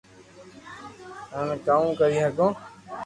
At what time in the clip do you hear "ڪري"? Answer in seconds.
1.99-2.17